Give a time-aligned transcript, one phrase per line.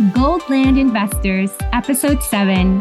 [0.00, 2.80] Goldland Investors, Episode 7.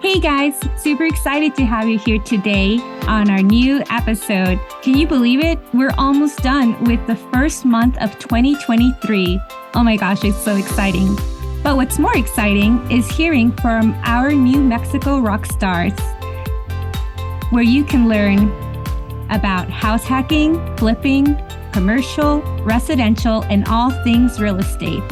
[0.00, 2.78] Hey guys, super excited to have you here today
[3.08, 4.60] on our new episode.
[4.80, 5.58] Can you believe it?
[5.74, 9.40] We're almost done with the first month of 2023.
[9.74, 11.16] Oh my gosh, it's so exciting.
[11.64, 15.98] But what's more exciting is hearing from our New Mexico rock stars,
[17.50, 18.52] where you can learn
[19.30, 21.36] about house hacking, flipping,
[21.72, 25.02] commercial, residential, and all things real estate.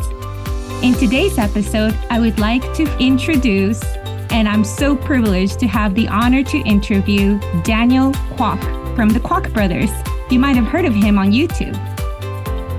[0.82, 3.82] In today's episode, I would like to introduce,
[4.30, 8.58] and I'm so privileged to have the honor to interview Daniel Kwak
[8.96, 9.90] from the Kwak Brothers.
[10.30, 11.76] You might have heard of him on YouTube.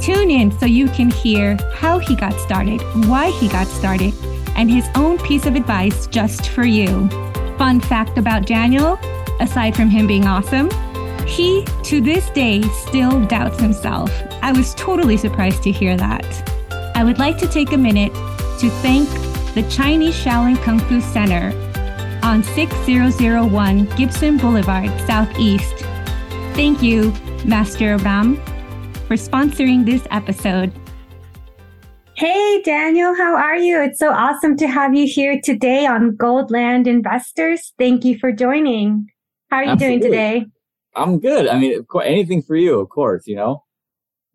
[0.01, 4.15] Tune in so you can hear how he got started, why he got started,
[4.55, 7.07] and his own piece of advice just for you.
[7.59, 8.99] Fun fact about Daniel
[9.39, 10.71] aside from him being awesome,
[11.27, 14.11] he, to this day, still doubts himself.
[14.41, 16.50] I was totally surprised to hear that.
[17.01, 18.13] I would like to take a minute
[18.59, 19.09] to thank
[19.55, 21.51] the Chinese Shaolin Kung Fu Center
[22.21, 25.73] on 6001 Gibson Boulevard, Southeast.
[26.53, 27.11] Thank you,
[27.43, 28.35] Master Ram,
[29.07, 30.71] for sponsoring this episode.
[32.13, 33.81] Hey, Daniel, how are you?
[33.81, 37.73] It's so awesome to have you here today on Goldland Investors.
[37.79, 39.07] Thank you for joining.
[39.49, 39.99] How are you Absolutely.
[40.01, 40.45] doing today?
[40.95, 41.47] I'm good.
[41.47, 43.63] I mean, anything for you, of course, you know?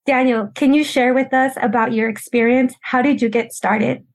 [0.06, 2.74] Daniel, can you share with us about your experience?
[2.80, 4.06] How did you get started?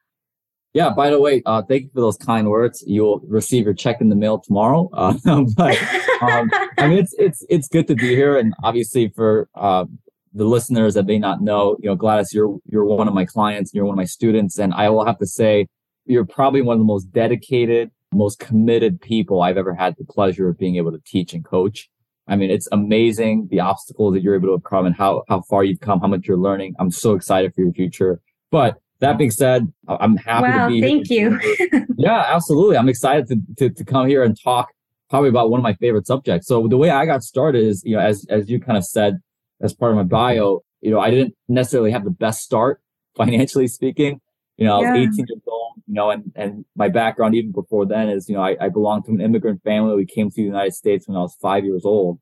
[0.73, 2.85] Yeah, by the way, uh, thank you for those kind words.
[2.87, 4.89] You'll receive your check in the mail tomorrow.
[5.01, 5.77] Uh, but
[6.23, 9.87] um, I mean, it's it's it's good to be here, and obviously for uh,
[10.33, 13.71] the listeners that may not know, you know, Gladys, you're you're one of my clients,
[13.71, 15.67] and you're one of my students, and I will have to say,
[16.05, 20.49] you're probably one of the most dedicated, most committed people I've ever had the pleasure
[20.49, 21.89] of being able to teach and coach.
[22.29, 25.65] I mean, it's amazing the obstacles that you're able to overcome and how, how far
[25.65, 26.75] you've come, how much you're learning.
[26.79, 28.21] I'm so excited for your future.
[28.53, 31.41] But that being said, I'm happy wow, to be thank here.
[31.43, 31.87] you.
[31.97, 32.77] yeah, absolutely.
[32.77, 34.69] I'm excited to, to, to come here and talk
[35.09, 36.47] probably about one of my favorite subjects.
[36.47, 39.19] So the way I got started is, you know, as, as you kind of said,
[39.61, 42.81] as part of my bio, you know, I didn't necessarily have the best start
[43.17, 44.21] financially speaking.
[44.57, 47.87] You know, I was 18 years old, you know, and, and my background even before
[47.87, 49.97] then is, you know, I, I belonged to an immigrant family.
[49.97, 52.19] We came to the United States when I was five years old.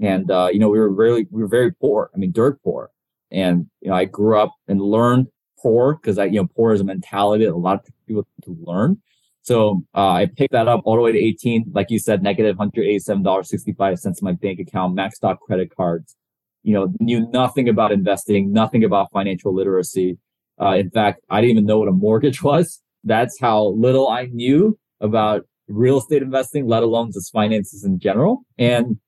[0.00, 2.10] And, uh, you know, we were really, we were very poor.
[2.14, 2.90] I mean, dirt poor.
[3.30, 5.26] And, you know, I grew up and learned
[5.62, 8.56] poor because I, you know, poor is a mentality that a lot of people to
[8.62, 9.00] learn.
[9.42, 11.72] So, uh, I picked that up all the way to 18.
[11.74, 16.16] Like you said, negative $187.65 in my bank account, maxed out credit cards,
[16.62, 20.18] you know, knew nothing about investing, nothing about financial literacy.
[20.60, 22.80] Uh, in fact, I didn't even know what a mortgage was.
[23.04, 28.42] That's how little I knew about real estate investing, let alone just finances in general.
[28.58, 28.98] And,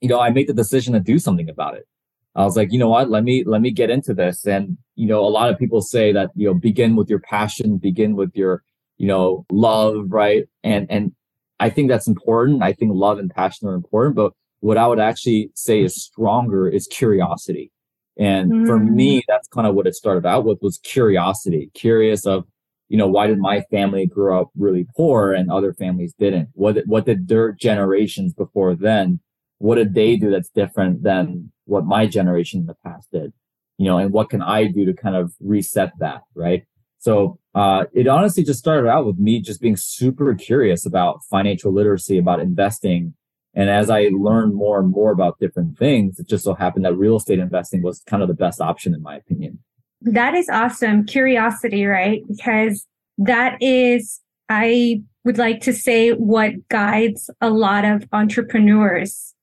[0.00, 1.86] you know, I made the decision to do something about it.
[2.34, 4.46] I was like, you know what, let me, let me get into this.
[4.46, 7.78] And, you know, a lot of people say that, you know, begin with your passion,
[7.78, 8.62] begin with your,
[8.98, 10.44] you know, love, right?
[10.62, 11.12] And, and
[11.58, 12.62] I think that's important.
[12.62, 16.68] I think love and passion are important, but what I would actually say is stronger
[16.68, 17.72] is curiosity.
[18.16, 18.66] And mm.
[18.66, 22.44] for me, that's kind of what it started out with was curiosity, curious of,
[22.88, 26.48] you know, why did my family grow up really poor and other families didn't?
[26.52, 29.20] What, what did their generations before then,
[29.58, 33.32] what did they do that's different than what my generation in the past did?
[33.78, 36.22] You know, and what can I do to kind of reset that?
[36.34, 36.64] Right.
[36.98, 41.72] So, uh, it honestly just started out with me just being super curious about financial
[41.72, 43.14] literacy, about investing,
[43.54, 46.94] and as I learned more and more about different things, it just so happened that
[46.94, 49.58] real estate investing was kind of the best option, in my opinion.
[50.02, 51.04] That is awesome.
[51.04, 52.22] Curiosity, right?
[52.28, 52.86] Because
[53.18, 59.34] that is, I would like to say, what guides a lot of entrepreneurs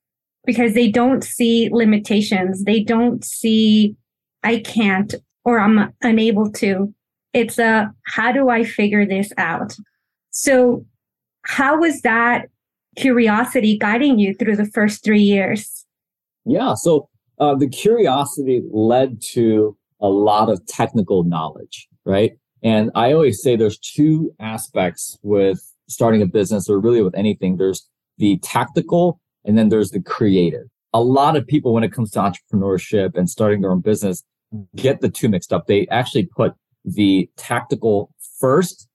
[0.48, 2.64] because they don't see limitations.
[2.64, 3.94] They don't see,
[4.42, 5.14] I can't
[5.44, 6.94] or I'm unable to.
[7.34, 9.76] It's a, how do I figure this out?
[10.30, 10.86] So,
[11.42, 12.46] how was that
[12.96, 15.84] curiosity guiding you through the first three years?
[16.46, 16.72] Yeah.
[16.72, 22.32] So uh, the curiosity led to a lot of technical knowledge, right?
[22.62, 27.58] And I always say there's two aspects with starting a business or really with anything.
[27.58, 27.86] There's
[28.16, 30.66] the tactical and then there's the creative.
[30.94, 34.24] A lot of people, when it comes to entrepreneurship and starting their own business,
[34.76, 35.66] get the two mixed up.
[35.66, 36.54] They actually put
[36.84, 38.88] the tactical first,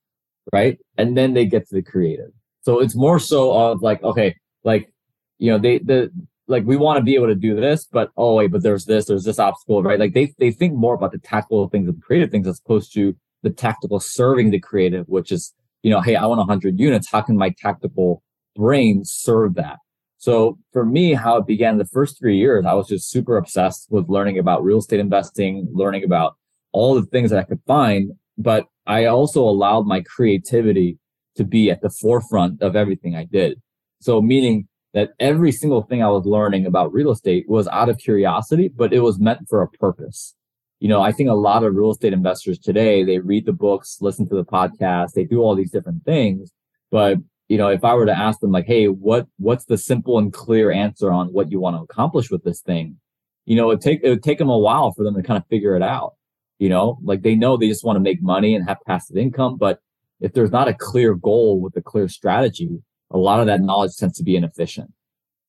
[0.52, 0.80] right?
[0.98, 2.32] And then they get to the creative.
[2.62, 4.92] So it's more so of like, okay, like
[5.38, 6.10] you know, they, the,
[6.48, 9.06] like we want to be able to do this, but oh wait, but there's this,
[9.06, 10.00] there's this obstacle, right?
[10.00, 13.16] Like they they think more about the tactical things and creative things as opposed to
[13.44, 15.54] the tactical serving the creative, which is,
[15.84, 17.10] you know, hey, I want 100 units.
[17.12, 18.24] How can my tactical
[18.56, 19.78] brain serve that?
[20.24, 23.88] So for me, how it began the first three years, I was just super obsessed
[23.90, 26.38] with learning about real estate investing, learning about
[26.72, 28.14] all the things that I could find.
[28.38, 30.98] But I also allowed my creativity
[31.36, 33.62] to be at the forefront of everything I did.
[34.00, 37.98] So meaning that every single thing I was learning about real estate was out of
[37.98, 40.36] curiosity, but it was meant for a purpose.
[40.80, 43.98] You know, I think a lot of real estate investors today, they read the books,
[44.00, 46.54] listen to the podcast, they do all these different things.
[46.92, 47.18] But,
[47.50, 50.32] you know, if I were to ask them like, Hey, what, what's the simple and
[50.32, 52.98] clear answer on what you want to accomplish with this thing?
[53.46, 55.48] You know, it take, it would take them a while for them to kind of
[55.48, 56.14] figure it out.
[56.60, 59.58] You know, like they know they just want to make money and have passive income,
[59.58, 59.80] but
[60.22, 62.82] if there's not a clear goal with a clear strategy,
[63.12, 64.92] a lot of that knowledge tends to be inefficient.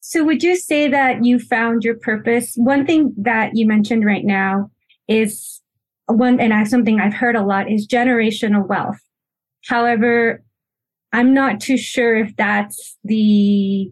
[0.00, 2.52] So, would you say that you found your purpose?
[2.56, 4.70] One thing that you mentioned right now
[5.08, 5.62] is
[6.06, 8.99] one, and I, something I've heard a lot is generational wealth.
[9.67, 10.44] However,
[11.14, 13.88] I'm not too sure if that's the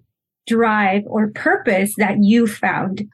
[0.48, 3.04] drive or purpose that you found.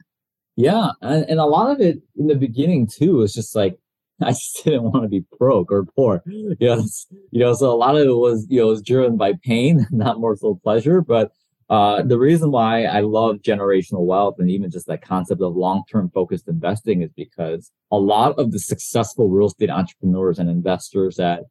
[0.55, 0.89] Yeah.
[1.03, 3.77] And, and a lot of it in the beginning, too, was just like,
[4.21, 6.23] I just didn't want to be broke or poor.
[6.25, 6.83] You know,
[7.31, 10.19] you know, so a lot of it was, you know, was driven by pain, not
[10.19, 11.01] more so pleasure.
[11.01, 11.31] But
[11.69, 16.09] uh, the reason why I love generational wealth and even just that concept of long-term
[16.15, 21.43] focused investing is because a lot of the successful real estate entrepreneurs and investors that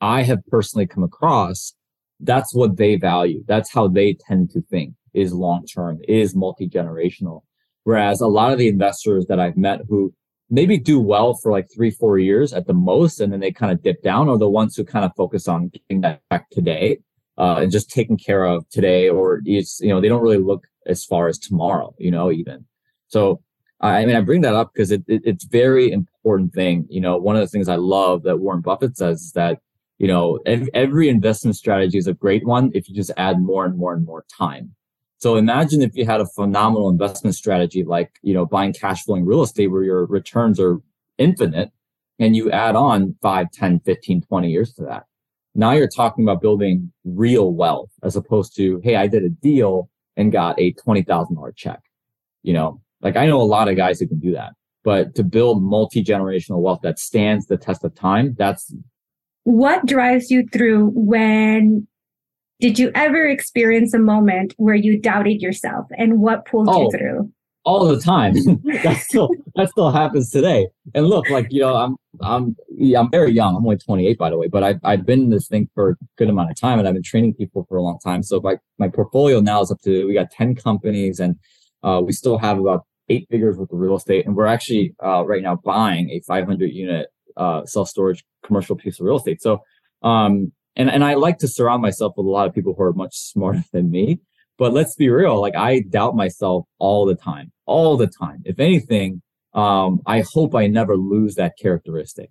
[0.00, 1.74] I have personally come across,
[2.20, 3.44] that's what they value.
[3.46, 7.42] That's how they tend to think is long-term, is multi-generational.
[7.84, 10.12] Whereas a lot of the investors that I've met who
[10.50, 13.72] maybe do well for like three, four years at the most, and then they kind
[13.72, 16.98] of dip down are the ones who kind of focus on getting that back today,
[17.38, 20.66] uh, and just taking care of today, or it's, you know, they don't really look
[20.86, 22.64] as far as tomorrow, you know, even.
[23.08, 23.42] So,
[23.80, 26.86] I mean, I bring that up because it, it, it's very important thing.
[26.88, 29.58] You know, one of the things I love that Warren Buffett says is that,
[29.98, 33.76] you know, every, investment strategy is a great one if you just add more and
[33.78, 34.74] more and more time.
[35.18, 39.24] So imagine if you had a phenomenal investment strategy like, you know, buying cash flowing
[39.24, 40.80] real estate where your returns are
[41.16, 41.70] infinite
[42.18, 45.04] and you add on 5, 10, 15, 20 years to that.
[45.54, 49.88] Now you're talking about building real wealth as opposed to, hey, I did a deal
[50.16, 51.80] and got a $20,000 check.
[52.42, 54.52] You know, like I know a lot of guys who can do that,
[54.84, 58.74] but to build multi-generational wealth that stands the test of time, that's
[59.46, 61.86] what drives you through when
[62.58, 66.90] did you ever experience a moment where you doubted yourself and what pulled oh, you
[66.90, 67.32] through?
[67.64, 68.34] All the time.
[68.82, 70.66] that still that still happens today.
[70.96, 73.54] And look, like, you know, I'm I'm yeah, I'm very young.
[73.54, 75.96] I'm only 28 by the way, but I've I've been in this thing for a
[76.18, 78.24] good amount of time and I've been training people for a long time.
[78.24, 81.36] So my my portfolio now is up to we got 10 companies and
[81.84, 84.26] uh, we still have about eight figures worth of real estate.
[84.26, 89.00] And we're actually uh, right now buying a 500 unit uh, self storage commercial piece
[89.00, 89.42] of real estate.
[89.42, 89.62] So
[90.02, 92.92] um, and and I like to surround myself with a lot of people who are
[92.92, 94.20] much smarter than me.
[94.58, 98.42] But let's be real, like I doubt myself all the time, all the time.
[98.46, 99.20] If anything,
[99.52, 102.30] um, I hope I never lose that characteristic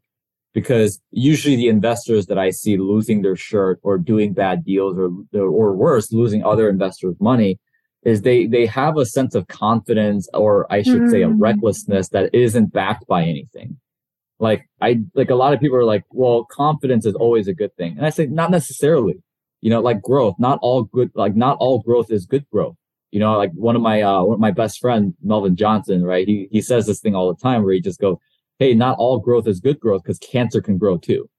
[0.51, 5.11] because usually the investors that I see losing their shirt or doing bad deals or
[5.39, 7.59] or worse, losing other investors' money
[8.03, 11.11] is they they have a sense of confidence or I should mm.
[11.11, 11.35] say a mm.
[11.37, 13.77] recklessness that isn't backed by anything.
[14.39, 17.75] Like I like a lot of people are like, well, confidence is always a good
[17.77, 17.97] thing.
[17.97, 19.21] And I say not necessarily.
[19.61, 22.75] You know, like growth, not all good like not all growth is good growth.
[23.11, 26.27] You know, like one of my uh one of my best friend, Melvin Johnson, right?
[26.27, 28.19] He he says this thing all the time where he just go,
[28.59, 31.29] Hey, not all growth is good growth because cancer can grow too.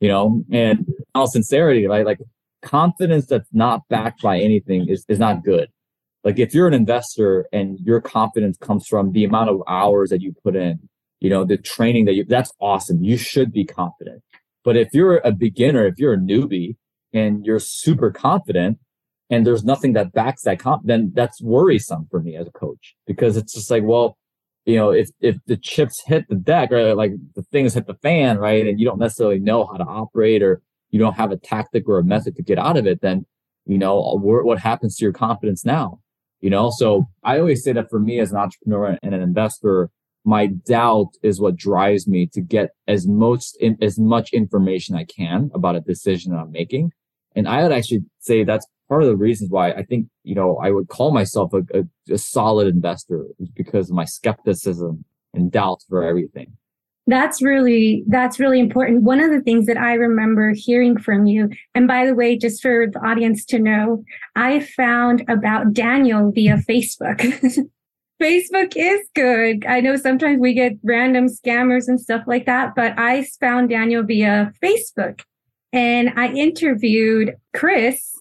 [0.00, 2.04] You know, and all sincerity, right?
[2.04, 2.18] Like
[2.62, 5.68] confidence that's not backed by anything is, is not good.
[6.24, 10.22] Like if you're an investor and your confidence comes from the amount of hours that
[10.22, 10.88] you put in,
[11.24, 13.02] you know, the training that you, that's awesome.
[13.02, 14.22] You should be confident.
[14.62, 16.76] But if you're a beginner, if you're a newbie
[17.14, 18.78] and you're super confident
[19.30, 22.94] and there's nothing that backs that comp, then that's worrisome for me as a coach
[23.06, 24.18] because it's just like, well,
[24.66, 27.96] you know, if, if the chips hit the deck or like the things hit the
[28.02, 28.66] fan, right.
[28.66, 31.98] And you don't necessarily know how to operate or you don't have a tactic or
[31.98, 33.24] a method to get out of it, then,
[33.64, 36.00] you know, what happens to your confidence now?
[36.42, 39.88] You know, so I always say that for me as an entrepreneur and an investor,
[40.24, 45.04] my doubt is what drives me to get as most in, as much information I
[45.04, 46.92] can about a decision that I'm making.
[47.36, 50.56] And I would actually say that's part of the reasons why I think, you know,
[50.62, 55.04] I would call myself a, a, a solid investor because of my skepticism
[55.34, 56.56] and doubt for everything.
[57.06, 59.02] That's really that's really important.
[59.02, 62.62] One of the things that I remember hearing from you, and by the way, just
[62.62, 64.02] for the audience to know,
[64.36, 67.20] I found about Daniel via Facebook.
[68.24, 69.66] Facebook is good.
[69.66, 74.02] I know sometimes we get random scammers and stuff like that, but I found Daniel
[74.02, 75.20] via Facebook
[75.74, 78.14] and I interviewed Chris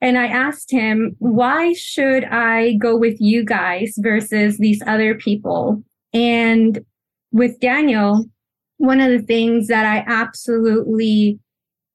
[0.00, 5.84] and I asked him, why should I go with you guys versus these other people?
[6.12, 6.84] And
[7.30, 8.24] with Daniel,
[8.78, 11.38] one of the things that I absolutely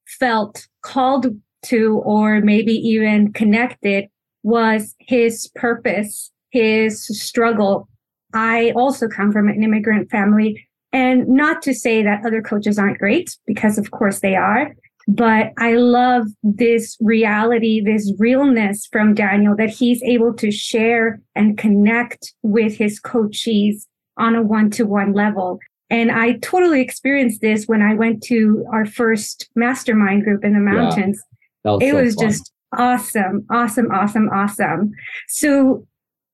[0.06, 1.26] felt called
[1.64, 4.06] to, or maybe even connected,
[4.42, 7.88] was his purpose, his struggle.
[8.32, 10.66] I also come from an immigrant family.
[10.92, 14.74] And not to say that other coaches aren't great, because of course they are.
[15.08, 21.58] But I love this reality, this realness from Daniel that he's able to share and
[21.58, 25.58] connect with his coachees on a one to one level.
[25.90, 30.60] And I totally experienced this when I went to our first mastermind group in the
[30.60, 31.20] mountains.
[31.64, 32.28] Yeah, was it so was fun.
[32.28, 34.92] just awesome, awesome, awesome, awesome.
[35.28, 35.86] So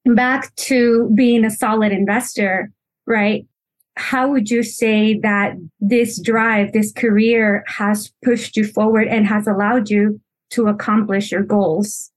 [0.05, 2.71] back to being a solid investor,
[3.07, 3.47] right?
[3.97, 9.47] How would you say that this drive, this career has pushed you forward and has
[9.47, 12.11] allowed you to accomplish your goals?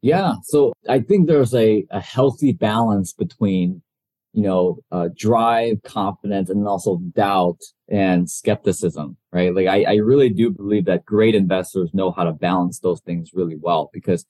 [0.00, 0.34] Yeah.
[0.44, 3.82] So I think there's a, a healthy balance between
[4.36, 9.54] you know, uh, drive, confidence, and also doubt and skepticism, right?
[9.54, 13.30] Like I, I really do believe that great investors know how to balance those things
[13.32, 14.26] really well because,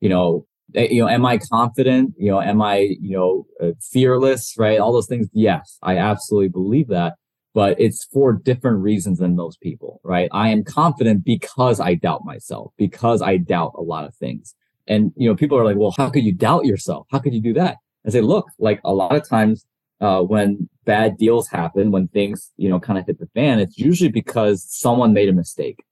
[0.00, 2.14] you know, you know, am I confident?
[2.18, 4.78] You know, am I, you know, uh, fearless, right?
[4.78, 5.28] All those things.
[5.32, 7.14] Yes, I absolutely believe that,
[7.54, 10.28] but it's for different reasons than most people, right?
[10.32, 14.54] I am confident because I doubt myself, because I doubt a lot of things.
[14.86, 17.06] And, you know, people are like, well, how could you doubt yourself?
[17.10, 17.76] How could you do that?
[18.04, 19.66] and say, look, like a lot of times
[20.00, 23.78] uh, when bad deals happen, when things, you know, kind of hit the fan, it's
[23.78, 25.84] usually because someone made a mistake,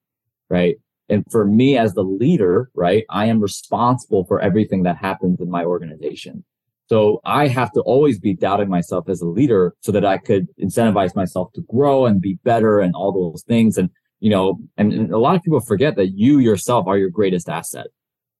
[0.49, 0.77] right?
[1.09, 5.49] And for me as the leader, right, I am responsible for everything that happens in
[5.49, 6.43] my organization.
[6.87, 10.47] So I have to always be doubting myself as a leader so that I could
[10.59, 13.77] incentivize myself to grow and be better and all those things.
[13.77, 13.89] And,
[14.19, 17.47] you know, and, and a lot of people forget that you yourself are your greatest
[17.47, 17.87] asset.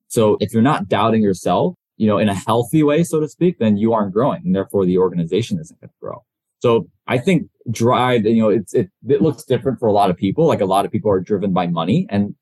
[0.07, 3.59] So if you're not doubting yourself, you know, in a healthy way, so to speak,
[3.59, 6.23] then you aren't growing and therefore the organization isn't going to grow.
[6.57, 10.17] So I think drive, you know, it's, it, it looks different for a lot of
[10.17, 10.47] people.
[10.47, 12.35] Like a lot of people are driven by money and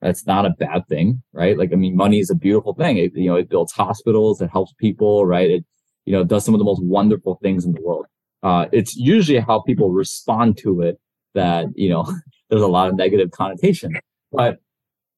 [0.00, 1.58] that's not a bad thing, right?
[1.58, 2.96] Like, I mean, money is a beautiful thing.
[2.96, 5.50] It, you know, it builds hospitals, it helps people, right?
[5.50, 5.64] It,
[6.06, 8.06] you know, does some of the most wonderful things in the world.
[8.42, 10.98] Uh, it's usually how people respond to it
[11.34, 12.10] that, you know,
[12.50, 13.92] there's a lot of negative connotation.
[14.32, 14.58] But,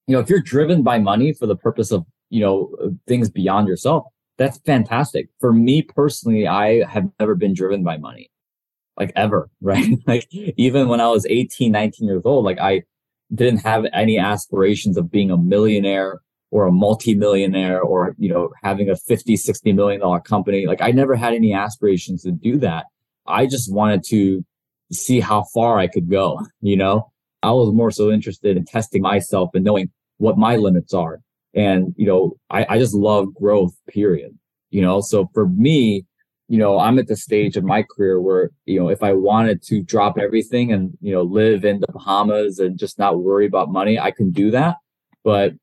[0.06, 2.74] you know, if you're driven by money for the purpose of you know,
[3.06, 4.04] things beyond yourself,
[4.38, 5.28] that's fantastic.
[5.38, 8.30] For me personally, I have never been driven by money,
[8.96, 9.98] like ever, right?
[10.06, 12.82] like even when I was 18, 19 years old, like I
[13.34, 16.20] didn't have any aspirations of being a millionaire
[16.50, 20.66] or a multimillionaire or, you know, having a 50, 60 million dollar company.
[20.66, 22.86] Like I never had any aspirations to do that.
[23.26, 24.44] I just wanted to
[24.92, 27.10] see how far I could go, you know?
[27.42, 31.20] I was more so interested in testing myself and knowing what my limits are
[31.54, 34.36] and, you know, I, I just love growth, period.
[34.70, 36.06] You know, so for me,
[36.52, 39.62] you know, I'm at the stage of my career where, you know, if I wanted
[39.62, 43.72] to drop everything and, you know, live in the Bahamas and just not worry about
[43.72, 44.76] money, I can do that.
[45.24, 45.54] But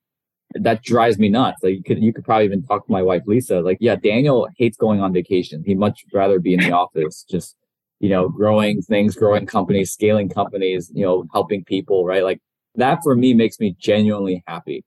[0.55, 1.61] that drives me nuts.
[1.61, 3.59] Like you could, you could probably even talk to my wife, Lisa.
[3.59, 5.63] Like, yeah, Daniel hates going on vacation.
[5.63, 7.55] He'd much rather be in the office, just,
[7.99, 12.23] you know, growing things, growing companies, scaling companies, you know, helping people, right?
[12.23, 12.41] Like
[12.77, 14.83] that for me makes me genuinely happy.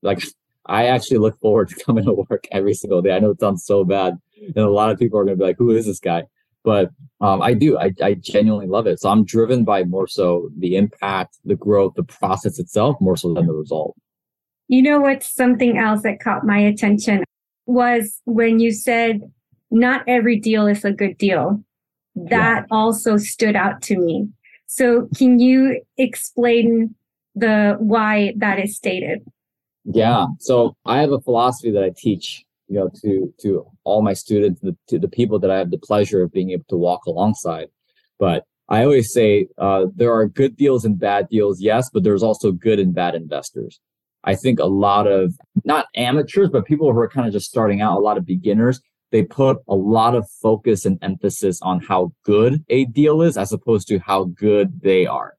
[0.00, 0.24] Like
[0.64, 3.14] I actually look forward to coming to work every single day.
[3.14, 5.46] I know it sounds so bad, and a lot of people are going to be
[5.46, 6.24] like, "Who is this guy?"
[6.64, 7.78] But um, I do.
[7.78, 9.00] I, I genuinely love it.
[9.00, 13.34] So I'm driven by more so the impact, the growth, the process itself, more so
[13.34, 13.96] than the result.
[14.68, 17.24] You know what's something else that caught my attention
[17.66, 19.20] was when you said
[19.70, 21.62] not every deal is a good deal.
[22.14, 22.76] That yeah.
[22.76, 24.28] also stood out to me.
[24.66, 26.94] So can you explain
[27.34, 29.20] the why that is stated?
[29.84, 30.26] Yeah.
[30.38, 34.62] So I have a philosophy that I teach, you know, to to all my students,
[34.62, 37.68] the, to the people that I have the pleasure of being able to walk alongside.
[38.18, 42.22] But I always say uh, there are good deals and bad deals, yes, but there's
[42.22, 43.78] also good and bad investors.
[44.24, 47.82] I think a lot of not amateurs, but people who are kind of just starting
[47.82, 52.12] out, a lot of beginners, they put a lot of focus and emphasis on how
[52.24, 55.34] good a deal is as opposed to how good they are.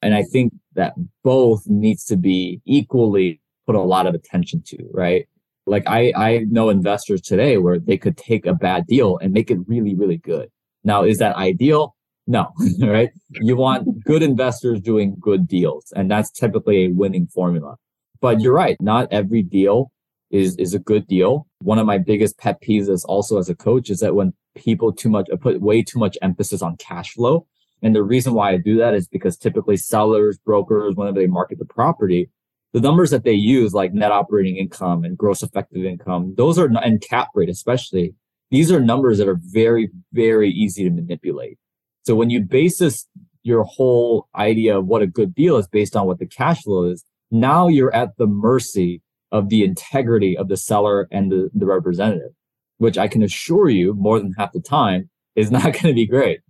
[0.00, 4.78] And I think that both needs to be equally put a lot of attention to,
[4.92, 5.28] right?
[5.66, 9.50] Like I, I know investors today where they could take a bad deal and make
[9.50, 10.48] it really, really good.
[10.84, 11.94] Now, is that ideal?
[12.26, 13.10] No, right?
[13.30, 17.76] You want good investors doing good deals, and that's typically a winning formula.
[18.20, 19.90] But you're right, not every deal
[20.30, 21.46] is is a good deal.
[21.60, 24.92] One of my biggest pet peeves is also as a coach is that when people
[24.92, 27.46] too much put way too much emphasis on cash flow.
[27.82, 31.58] And the reason why I do that is because typically sellers, brokers, whenever they market
[31.58, 32.30] the property,
[32.72, 36.66] the numbers that they use, like net operating income and gross effective income, those are,
[36.66, 38.14] and cap rate especially,
[38.50, 41.58] these are numbers that are very, very easy to manipulate.
[42.04, 43.06] So when you base this,
[43.42, 46.84] your whole idea of what a good deal is based on what the cash flow
[46.84, 49.02] is, now you're at the mercy
[49.32, 52.32] of the integrity of the seller and the, the representative,
[52.78, 56.06] which I can assure you more than half the time is not going to be
[56.06, 56.40] great.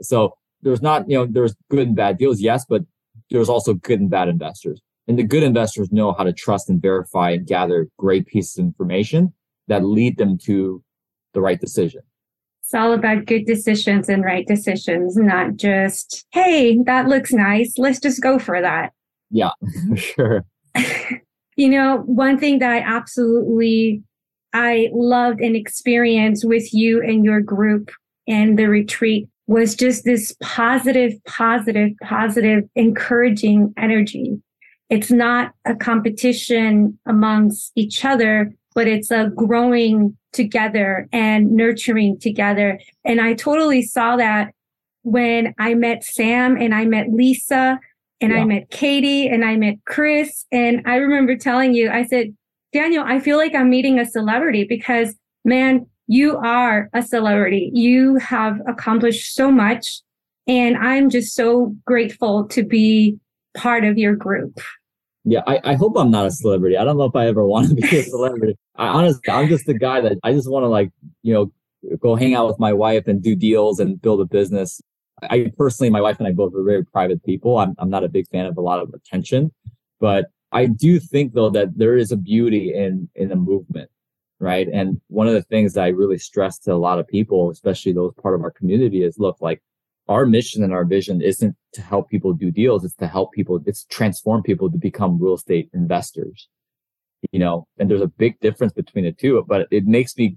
[0.00, 2.82] So there's not, you know, there's good and bad deals, yes, but
[3.30, 4.80] there's also good and bad investors.
[5.08, 8.64] And the good investors know how to trust and verify and gather great pieces of
[8.64, 9.32] information
[9.68, 10.82] that lead them to
[11.34, 12.02] the right decision.
[12.62, 17.74] It's all about good decisions and right decisions, not just, hey, that looks nice.
[17.76, 18.92] Let's just go for that.
[19.30, 19.50] Yeah,
[19.96, 20.44] sure.
[21.56, 24.02] you know, one thing that I absolutely
[24.54, 27.90] I loved and experienced with you and your group
[28.28, 34.40] and the retreat was just this positive, positive, positive, encouraging energy.
[34.92, 42.78] It's not a competition amongst each other, but it's a growing together and nurturing together.
[43.02, 44.52] And I totally saw that
[45.02, 47.80] when I met Sam and I met Lisa
[48.20, 48.38] and yeah.
[48.38, 50.44] I met Katie and I met Chris.
[50.52, 52.36] And I remember telling you, I said,
[52.74, 57.70] Daniel, I feel like I'm meeting a celebrity because man, you are a celebrity.
[57.72, 60.02] You have accomplished so much.
[60.46, 63.16] And I'm just so grateful to be
[63.56, 64.60] part of your group.
[65.24, 66.76] Yeah, I, I hope I'm not a celebrity.
[66.76, 68.56] I don't know if I ever want to be a celebrity.
[68.76, 70.90] I honestly, I'm just the guy that I just want to like,
[71.22, 71.52] you know,
[71.98, 74.80] go hang out with my wife and do deals and build a business.
[75.22, 77.58] I personally, my wife and I both are very private people.
[77.58, 79.52] I'm, I'm not a big fan of a lot of attention,
[80.00, 83.90] but I do think though that there is a beauty in, in a movement
[84.42, 84.66] right?
[84.72, 87.92] And one of the things that I really stress to a lot of people, especially
[87.92, 89.62] those part of our community, is look, like
[90.08, 92.84] our mission and our vision isn't to help people do deals.
[92.84, 96.48] It's to help people, it's transform people to become real estate investors,
[97.30, 100.36] you know, and there's a big difference between the two, but it makes me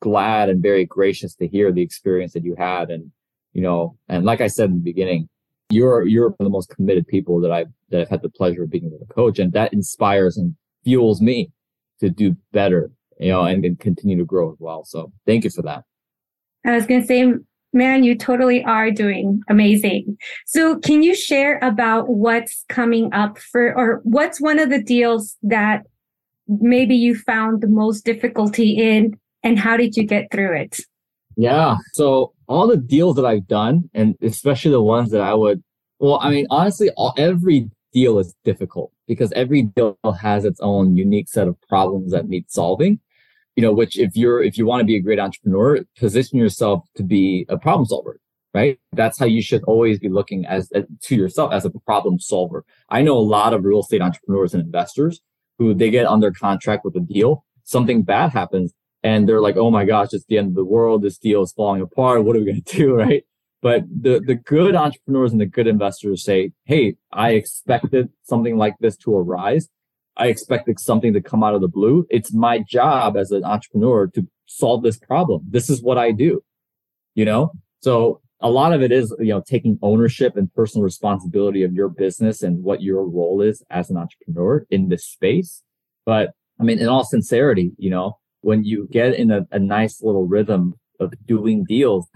[0.00, 2.90] glad and very gracious to hear the experience that you had.
[2.90, 3.10] And,
[3.52, 5.28] you know, and like I said in the beginning,
[5.70, 8.64] you're, you're one of the most committed people that I've, that I've had the pleasure
[8.64, 9.38] of being able to coach.
[9.38, 11.50] And that inspires and fuels me
[12.00, 14.84] to do better you know, and, and continue to grow as well.
[14.84, 15.84] So thank you for that.
[16.64, 17.32] I was going to say,
[17.72, 20.16] man, you totally are doing amazing.
[20.46, 25.36] So can you share about what's coming up for, or what's one of the deals
[25.42, 25.82] that
[26.48, 30.80] maybe you found the most difficulty in and how did you get through it?
[31.36, 31.76] Yeah.
[31.92, 35.62] So all the deals that I've done, and especially the ones that I would,
[35.98, 40.96] well, I mean, honestly, all, every deal is difficult because every deal has its own
[40.96, 43.00] unique set of problems that need solving
[43.56, 46.84] you know, which if you're, if you want to be a great entrepreneur, position yourself
[46.94, 48.20] to be a problem solver,
[48.54, 48.78] right?
[48.92, 52.64] That's how you should always be looking as, as to yourself as a problem solver.
[52.90, 55.20] I know a lot of real estate entrepreneurs and investors
[55.58, 59.70] who they get under contract with a deal, something bad happens and they're like, Oh
[59.70, 61.02] my gosh, it's the end of the world.
[61.02, 62.24] This deal is falling apart.
[62.24, 62.94] What are we going to do?
[62.94, 63.24] Right.
[63.62, 68.74] But the, the good entrepreneurs and the good investors say, Hey, I expected something like
[68.80, 69.68] this to arise.
[70.16, 72.06] I expected something to come out of the blue.
[72.10, 75.42] It's my job as an entrepreneur to solve this problem.
[75.48, 76.42] This is what I do,
[77.14, 77.52] you know?
[77.80, 81.88] So a lot of it is, you know, taking ownership and personal responsibility of your
[81.88, 85.62] business and what your role is as an entrepreneur in this space.
[86.04, 90.02] But I mean, in all sincerity, you know, when you get in a, a nice
[90.02, 92.08] little rhythm of doing deals,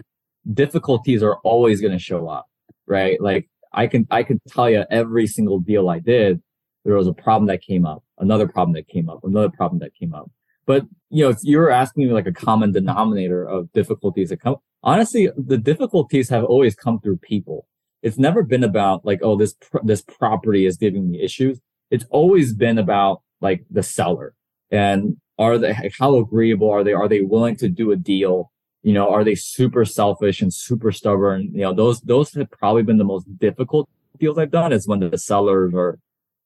[0.53, 2.47] difficulties are always going to show up,
[2.87, 3.21] right?
[3.21, 6.41] Like I can, I can tell you every single deal I did,
[6.83, 9.93] there was a problem that came up, another problem that came up, another problem that
[9.93, 10.29] came up.
[10.65, 14.57] But you know, if you're asking me like a common denominator of difficulties that come,
[14.83, 17.67] honestly, the difficulties have always come through people.
[18.01, 21.59] It's never been about like, oh, this pr- this property is giving me issues.
[21.91, 24.33] It's always been about like the seller
[24.71, 26.93] and are they how agreeable are they?
[26.93, 28.51] Are they willing to do a deal?
[28.83, 31.51] You know, are they super selfish and super stubborn?
[31.53, 33.89] You know, those those have probably been the most difficult
[34.19, 35.99] deals I've done is when the sellers are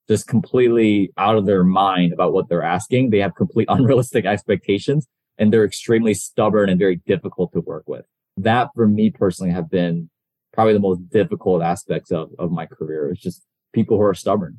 [0.08, 3.10] just completely out of their mind about what they're asking.
[3.10, 5.06] They have complete unrealistic expectations
[5.38, 8.04] and they're extremely stubborn and very difficult to work with.
[8.36, 10.10] That for me personally have been
[10.52, 13.10] probably the most difficult aspects of, of my career.
[13.10, 13.42] It's just
[13.72, 14.58] people who are stubborn.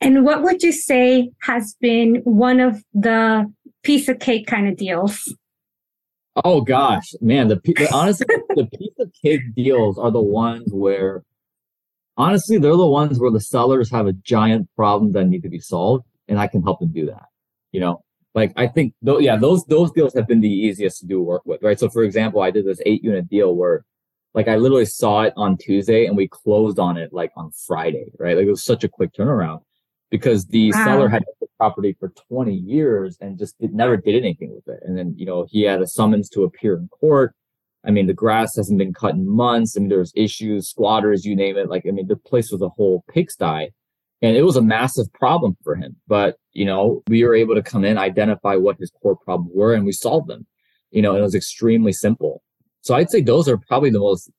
[0.00, 3.50] And what would you say has been one of the
[3.82, 5.34] piece of cake kind of deals?
[6.44, 11.22] Oh gosh, man, the, the honestly the piece of cake deals are the ones where
[12.16, 15.60] honestly they're the ones where the sellers have a giant problem that need to be
[15.60, 17.24] solved and I can help them do that.
[17.72, 21.06] You know, like I think though yeah, those those deals have been the easiest to
[21.06, 21.78] do work with, right?
[21.78, 23.84] So for example, I did this 8 unit deal where
[24.34, 28.06] like I literally saw it on Tuesday and we closed on it like on Friday,
[28.18, 28.36] right?
[28.36, 29.60] Like it was such a quick turnaround
[30.10, 30.84] because the wow.
[30.84, 34.82] seller had the property for 20 years and just did, never did anything with it.
[34.84, 37.34] And then, you know, he had a summons to appear in court.
[37.86, 39.76] I mean, the grass hasn't been cut in months.
[39.76, 41.68] I mean, there's issues, squatters, you name it.
[41.68, 43.68] Like, I mean, the place was a whole pigsty
[44.22, 45.96] and it was a massive problem for him.
[46.06, 49.74] But, you know, we were able to come in, identify what his core problems were
[49.74, 50.46] and we solved them.
[50.90, 52.42] You know, it was extremely simple.
[52.80, 54.30] So I'd say those are probably the most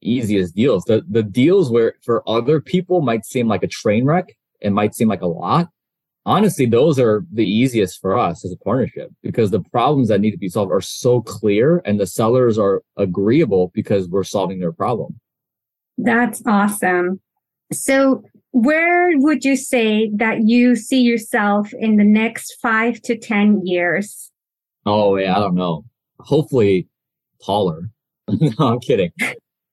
[0.00, 0.84] easiest deals.
[0.84, 4.94] The the deals where for other people might seem like a train wreck it might
[4.94, 5.68] seem like a lot.
[6.24, 10.30] Honestly, those are the easiest for us as a partnership because the problems that need
[10.30, 14.72] to be solved are so clear and the sellers are agreeable because we're solving their
[14.72, 15.18] problem.
[15.98, 17.20] That's awesome.
[17.72, 23.66] So, where would you say that you see yourself in the next five to 10
[23.66, 24.30] years?
[24.84, 25.84] Oh, yeah, I don't know.
[26.20, 26.86] Hopefully
[27.42, 27.88] taller.
[28.28, 29.10] no, I'm kidding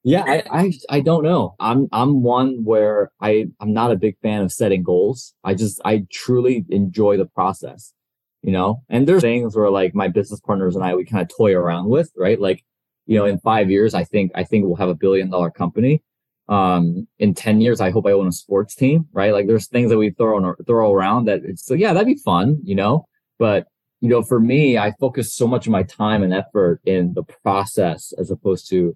[0.10, 1.56] yeah, I, I, I don't know.
[1.60, 5.36] I'm I'm one where I I'm not a big fan of setting goals.
[5.44, 7.94] I just I truly enjoy the process,
[8.42, 8.82] you know.
[8.90, 11.90] And there's things where like my business partners and I we kind of toy around
[11.90, 12.40] with, right?
[12.42, 12.64] Like,
[13.06, 16.02] you know, in five years, I think I think we'll have a billion dollar company.
[16.48, 19.32] Um, in ten years, I hope I own a sports team, right?
[19.32, 22.20] Like, there's things that we throw on, throw around that it's so yeah, that'd be
[22.26, 23.06] fun, you know.
[23.38, 23.68] But
[24.02, 27.24] you know, for me, I focus so much of my time and effort in the
[27.44, 28.96] process as opposed to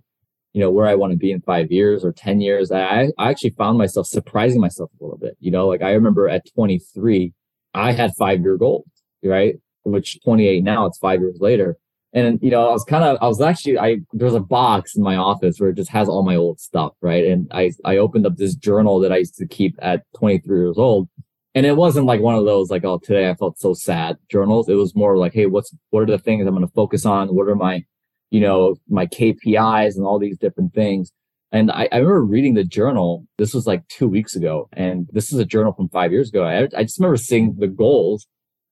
[0.54, 2.72] you know, where I want to be in five years or 10 years.
[2.72, 5.36] I, I actually found myself surprising myself a little bit.
[5.40, 7.34] You know, like I remember at 23,
[7.74, 8.86] I had five year goals,
[9.24, 9.56] right?
[9.84, 11.78] Which 28 now, it's five years later.
[12.16, 15.02] And, you know, I was kind of, I was actually, I, there's a box in
[15.02, 17.26] my office where it just has all my old stuff, right?
[17.26, 20.78] And I, I opened up this journal that I used to keep at 23 years
[20.78, 21.10] old.
[21.56, 24.70] And it wasn't like one of those, like, oh, today I felt so sad journals.
[24.70, 27.34] It was more like, hey, what's, what are the things I'm going to focus on?
[27.34, 27.84] What are my,
[28.34, 31.12] you know, my KPIs and all these different things.
[31.52, 33.28] And I, I, remember reading the journal.
[33.38, 34.68] This was like two weeks ago.
[34.74, 36.44] And this is a journal from five years ago.
[36.44, 38.26] I, I just remember seeing the goals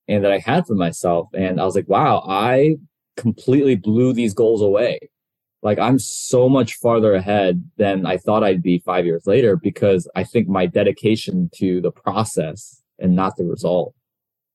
[0.07, 1.27] and that I had for myself.
[1.35, 2.77] And I was like, wow, I
[3.17, 4.97] completely blew these goals away.
[5.61, 10.09] Like I'm so much farther ahead than I thought I'd be five years later because
[10.15, 13.93] I think my dedication to the process and not the result.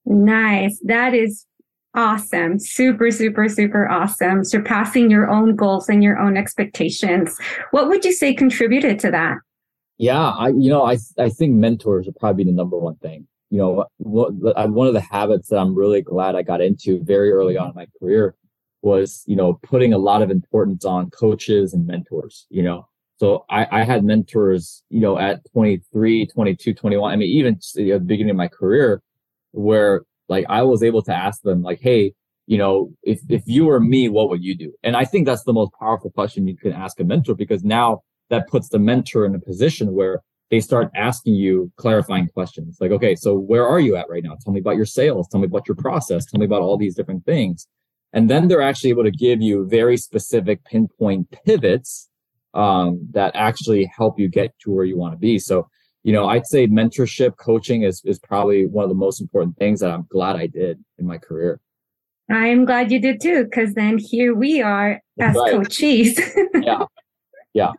[0.04, 0.80] Nice.
[0.84, 1.46] That is
[1.96, 2.58] Awesome.
[2.58, 4.44] Super, super, super awesome.
[4.44, 7.38] Surpassing your own goals and your own expectations.
[7.70, 9.38] What would you say contributed to that?
[9.96, 13.26] Yeah, I, you know, I, I think mentors are probably be the number one thing.
[13.48, 17.56] You know, one of the habits that I'm really glad I got into very early
[17.56, 18.34] on in my career
[18.82, 22.86] was, you know, putting a lot of importance on coaches and mentors, you know.
[23.18, 27.10] So I, I had mentors, you know, at 23, 22, 21.
[27.10, 29.00] I mean, even at the beginning of my career
[29.52, 32.14] where like I was able to ask them like, Hey,
[32.46, 34.72] you know, if, if you were me, what would you do?
[34.82, 38.02] And I think that's the most powerful question you can ask a mentor because now
[38.30, 42.92] that puts the mentor in a position where they start asking you clarifying questions like,
[42.92, 44.36] okay, so where are you at right now?
[44.44, 45.26] Tell me about your sales.
[45.28, 46.24] Tell me about your process.
[46.24, 47.66] Tell me about all these different things.
[48.12, 52.08] And then they're actually able to give you very specific pinpoint pivots
[52.54, 55.38] um, that actually help you get to where you want to be.
[55.38, 55.68] So
[56.06, 59.80] you know, I'd say mentorship coaching is, is probably one of the most important things
[59.80, 61.60] that I'm glad I did in my career.
[62.30, 65.50] I'm glad you did too, because then here we are as right.
[65.50, 66.16] coaches.
[66.54, 66.84] yeah.
[67.54, 67.72] Yeah.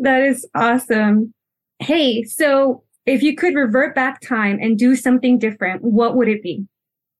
[0.00, 1.32] That is awesome.
[1.78, 6.42] Hey, so if you could revert back time and do something different, what would it
[6.42, 6.66] be?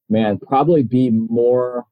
[0.07, 1.87] Man, probably be more,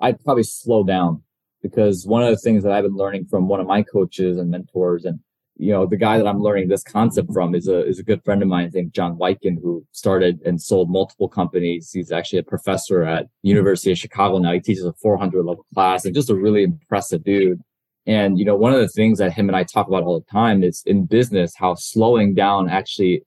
[0.00, 1.22] I'd probably slow down
[1.62, 4.50] because one of the things that I've been learning from one of my coaches and
[4.50, 5.20] mentors and
[5.60, 8.24] you know, the guy that I'm learning this concept from is a is a good
[8.24, 11.90] friend of mine named John Wyken, who started and sold multiple companies.
[11.92, 14.52] He's actually a professor at University of Chicago now.
[14.52, 17.60] He teaches a 400 level class and just a really impressive dude.
[18.06, 20.32] And you know, one of the things that him and I talk about all the
[20.32, 23.22] time is in business how slowing down actually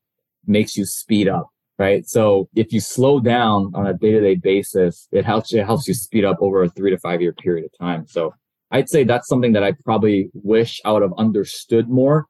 [0.48, 1.50] makes you speed up.
[1.78, 2.08] Right.
[2.08, 5.88] So if you slow down on a day to day basis, it helps, it helps
[5.88, 8.08] you speed up over a three to five year period of time.
[8.08, 8.34] So
[8.74, 12.26] I'd say that's something that I probably wish I would have understood more,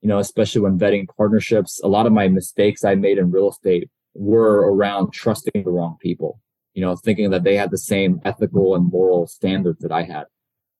[0.00, 1.80] you know, especially when vetting partnerships.
[1.82, 5.96] A lot of my mistakes I made in real estate were around trusting the wrong
[6.00, 6.40] people,
[6.72, 10.24] you know, thinking that they had the same ethical and moral standards that I had.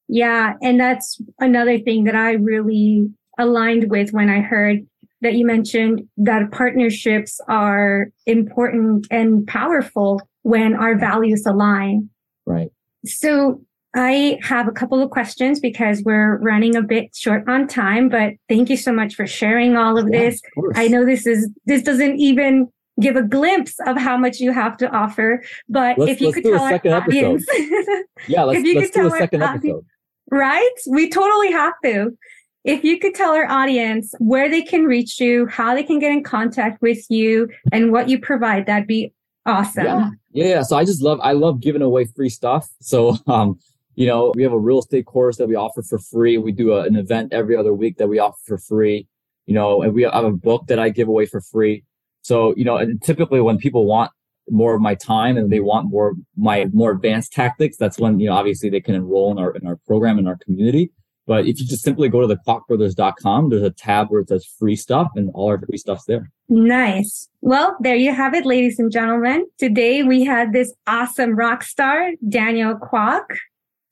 [0.07, 0.54] Yeah.
[0.62, 4.87] And that's another thing that I really aligned with when I heard
[5.20, 12.09] that you mentioned that partnerships are important and powerful when our values align.
[12.46, 12.70] Right.
[13.04, 13.61] So
[13.94, 18.35] I have a couple of questions because we're running a bit short on time, but
[18.48, 20.42] thank you so much for sharing all of Yeah, this.
[20.57, 20.64] of.
[20.74, 22.68] I know this is this doesn't even
[23.01, 26.35] give a glimpse of how much you have to offer, but Let's- if you let's
[26.37, 26.94] could do a tell our episode.
[27.03, 27.46] audience,
[28.29, 29.85] Yeah, let's if you let's could do a tell our second audience- episode.
[30.31, 30.70] right?
[30.88, 32.16] We totally have to.
[32.64, 36.12] If you could tell our audience where they can reach you, how they can get
[36.12, 39.14] in contact with you, and what you provide, that'd be
[39.46, 39.85] awesome.
[39.87, 40.11] Yeah.
[40.33, 40.62] yeah, yeah.
[40.62, 42.68] So I just love I love giving away free stuff.
[42.83, 43.59] So um,
[43.98, 46.38] you know, we have a real estate course that we offer for free.
[46.38, 49.08] We do a, an event every other week that we offer for free.
[49.46, 51.82] You know, and we have a book that I give away for free.
[52.22, 54.12] So you know, and typically when people want
[54.50, 58.28] more of my time and they want more my more advanced tactics, that's when you
[58.28, 60.92] know obviously they can enroll in our in our program in our community.
[61.26, 64.46] But if you just simply go to the kwakbrothers.com, there's a tab where it says
[64.46, 66.30] free stuff and all our free stuff's there.
[66.48, 67.28] Nice.
[67.42, 69.46] Well, there you have it, ladies and gentlemen.
[69.58, 73.26] Today we had this awesome rock star, Daniel Kwak,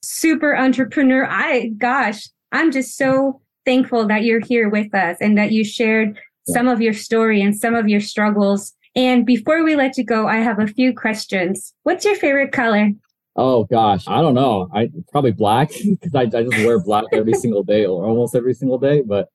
[0.09, 1.27] super entrepreneur.
[1.29, 6.19] I, gosh, I'm just so thankful that you're here with us and that you shared
[6.49, 8.73] some of your story and some of your struggles.
[8.95, 11.75] And before we let you go, I have a few questions.
[11.83, 12.91] What's your favorite color?
[13.35, 14.69] Oh gosh, I don't know.
[14.73, 18.55] I probably black because I, I just wear black every single day or almost every
[18.55, 19.03] single day.
[19.03, 19.29] But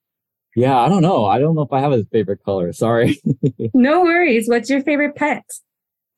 [0.56, 1.26] yeah, I don't know.
[1.26, 2.74] I don't know if I have a favorite color.
[2.74, 3.22] Sorry.
[3.74, 4.50] No worries.
[4.50, 5.44] What's your favorite pet?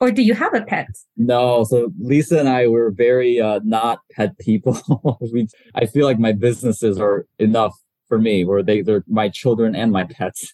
[0.03, 0.89] Or do you have a pet?
[1.15, 1.63] no.
[1.63, 4.77] So Lisa and I were very uh, not pet people.
[5.31, 7.73] we, I feel like my businesses are enough
[8.09, 10.53] for me, where they they're my children and my pets.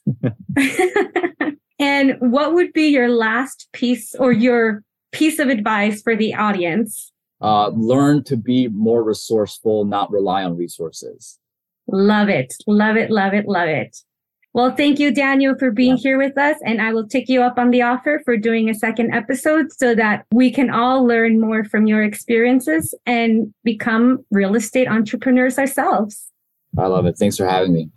[1.80, 7.12] and what would be your last piece or your piece of advice for the audience?
[7.42, 11.40] Uh, learn to be more resourceful, not rely on resources.
[11.88, 12.54] Love it.
[12.68, 13.10] Love it.
[13.10, 13.48] Love it.
[13.48, 13.98] Love it.
[14.54, 16.02] Well, thank you, Daniel, for being Yeah.
[16.02, 16.58] here with us.
[16.66, 19.94] And I will take you up on the offer for doing a second episode so
[19.96, 26.32] that we can all learn more from your experiences and become real estate entrepreneurs ourselves.
[26.78, 27.18] I love it.
[27.18, 27.90] Thanks for having me.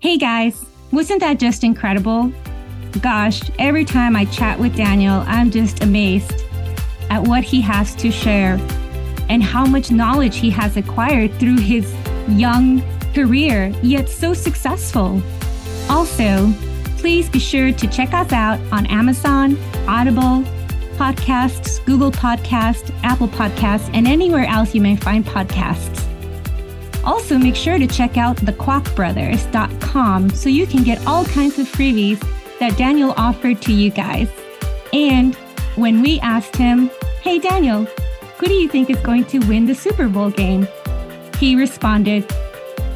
[0.00, 2.30] Hey guys, wasn't that just incredible?
[3.00, 6.44] Gosh, every time I chat with Daniel, I'm just amazed
[7.10, 8.58] at what he has to share
[9.30, 11.94] and how much knowledge he has acquired through his
[12.28, 12.82] young
[13.14, 15.22] career, yet so successful.
[15.90, 16.52] Also,
[16.98, 20.44] please be sure to check us out on Amazon, Audible,
[20.96, 26.04] Podcasts, Google Podcast, Apple Podcasts, and anywhere else you may find podcasts.
[27.04, 32.18] Also, make sure to check out thekwakbrothers.com so you can get all kinds of freebies
[32.58, 34.28] that Daniel offered to you guys.
[34.92, 35.34] And
[35.76, 36.90] when we asked him,
[37.22, 37.84] Hey Daniel,
[38.38, 40.66] who do you think is going to win the Super Bowl game?
[41.38, 42.28] He responded,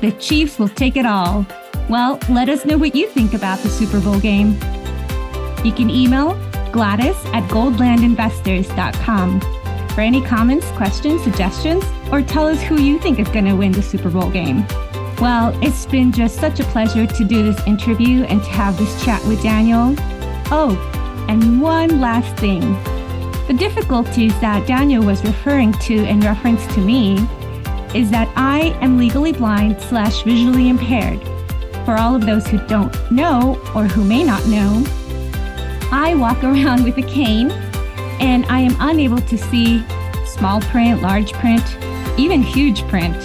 [0.01, 1.47] The Chiefs will take it all.
[1.89, 4.53] Well, let us know what you think about the Super Bowl game.
[5.65, 6.35] You can email
[6.73, 9.41] Gladys at goldlandinvestors.com
[9.91, 13.73] for any comments, questions, suggestions, or tell us who you think is going to win
[13.73, 14.67] the Super Bowl game.
[15.19, 19.05] Well, it's been just such a pleasure to do this interview and to have this
[19.05, 19.95] chat with Daniel.
[20.51, 20.77] Oh,
[21.29, 22.61] and one last thing.
[23.47, 27.19] The difficulties that Daniel was referring to in reference to me
[27.95, 31.21] is that I am legally blind slash visually impaired.
[31.85, 34.85] For all of those who don't know or who may not know,
[35.91, 37.51] I walk around with a cane
[38.21, 39.85] and I am unable to see
[40.27, 41.65] small print, large print,
[42.19, 43.17] even huge print,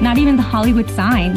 [0.00, 1.34] not even the Hollywood sign.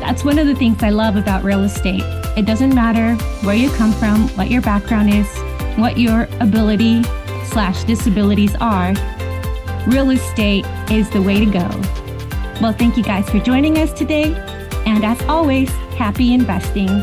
[0.00, 2.02] That's one of the things I love about real estate.
[2.36, 5.28] It doesn't matter where you come from, what your background is,
[5.76, 7.02] what your ability
[7.44, 8.94] slash disabilities are.
[9.86, 11.68] Real estate is the way to go.
[12.60, 14.55] Well, thank you guys for joining us today.
[14.86, 15.68] And as always,
[15.98, 17.02] happy investing.